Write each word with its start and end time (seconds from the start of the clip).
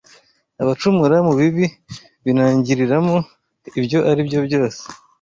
abacumura 0.61 1.15
mu 1.27 1.33
bibi 1.39 1.65
binangiriramo 2.25 3.15
ibyo 3.79 3.99
ari 4.09 4.21
byo 4.27 4.39
byose 4.47 4.81